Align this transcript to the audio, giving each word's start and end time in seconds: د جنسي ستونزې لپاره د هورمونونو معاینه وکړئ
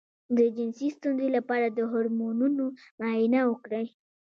د 0.37 0.39
جنسي 0.57 0.87
ستونزې 0.97 1.27
لپاره 1.37 1.67
د 1.69 1.79
هورمونونو 1.91 2.65
معاینه 2.99 3.41
وکړئ 3.49 3.87